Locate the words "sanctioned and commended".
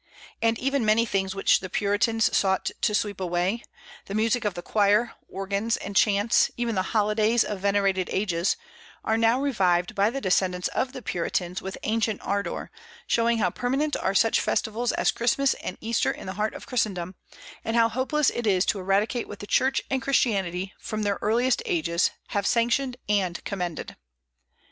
22.47-23.95